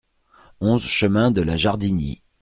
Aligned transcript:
onze 0.61 0.87
chemin 0.87 1.29
de 1.29 1.43
la 1.43 1.57
Jardinie 1.57 2.23